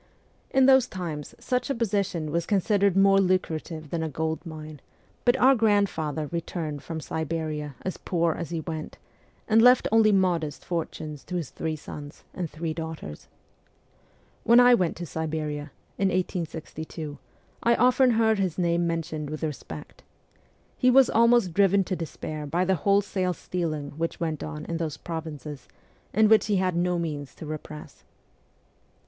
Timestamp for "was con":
2.31-2.59